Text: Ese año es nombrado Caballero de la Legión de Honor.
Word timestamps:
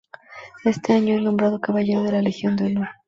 Ese 0.65 0.93
año 0.93 1.13
es 1.13 1.21
nombrado 1.21 1.61
Caballero 1.61 2.01
de 2.01 2.11
la 2.11 2.23
Legión 2.23 2.55
de 2.55 2.65
Honor. 2.65 2.87